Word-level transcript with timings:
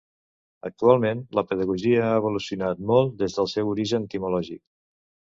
Actualment, 0.67 1.19
la 1.39 1.43
Pedagogia 1.49 1.99
ha 2.05 2.15
evolucionat 2.21 2.81
molt 2.91 3.13
des 3.19 3.35
del 3.41 3.49
seu 3.51 3.69
origen 3.75 4.07
etimològic. 4.09 4.61